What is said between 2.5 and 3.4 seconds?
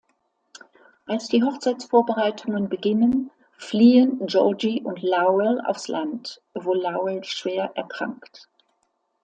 beginnen,